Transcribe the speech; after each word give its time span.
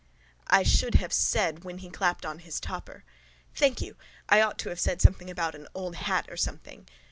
I 0.47 0.63
should 0.63 0.95
have 0.95 1.13
said 1.13 1.63
when 1.63 1.77
he 1.77 1.91
clapped 1.91 2.25
on 2.25 2.39
his 2.39 2.59
topper. 2.59 3.03
Thank 3.53 3.81
you. 3.81 3.97
I 4.29 4.41
ought 4.41 4.57
to 4.57 4.69
have 4.69 4.79
said 4.79 4.99
something 4.99 5.29
about 5.29 5.53
an 5.53 5.67
old 5.75 5.95
hat 5.97 6.25
or 6.27 6.37
something. 6.37 6.87